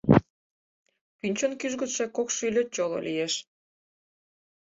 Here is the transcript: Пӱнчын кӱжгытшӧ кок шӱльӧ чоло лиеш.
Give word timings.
Пӱнчын 1.19 1.51
кӱжгытшӧ 1.59 2.05
кок 2.15 2.27
шӱльӧ 2.35 2.63
чоло 2.75 2.99
лиеш. 3.07 3.33